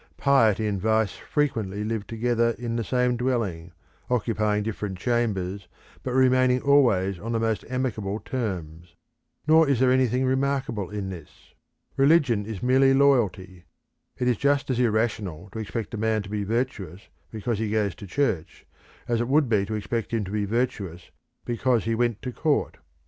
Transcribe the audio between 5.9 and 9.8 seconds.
but remaining always on the most amicable terms. Nor is